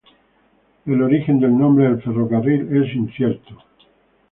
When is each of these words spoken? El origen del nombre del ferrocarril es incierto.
El 0.87 0.99
origen 0.99 1.39
del 1.39 1.55
nombre 1.55 1.83
del 1.83 2.01
ferrocarril 2.01 2.75
es 2.75 2.95
incierto. 2.95 3.55